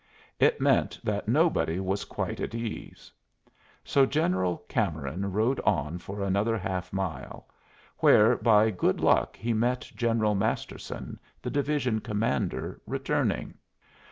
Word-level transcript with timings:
It 0.39 0.59
meant 0.59 0.99
that 1.03 1.27
nobody 1.27 1.79
was 1.79 2.05
quite 2.05 2.39
at 2.39 2.55
ease. 2.55 3.11
So 3.83 4.07
General 4.07 4.57
Cameron 4.67 5.31
rode 5.31 5.59
on 5.59 5.99
for 5.99 6.23
another 6.23 6.57
half 6.57 6.91
mile, 6.91 7.47
where 7.99 8.35
by 8.37 8.71
good 8.71 8.99
luck 8.99 9.37
he 9.37 9.53
met 9.53 9.81
General 9.95 10.33
Masterson, 10.33 11.19
the 11.39 11.51
division 11.51 11.99
commander, 12.01 12.81
returning. 12.87 13.53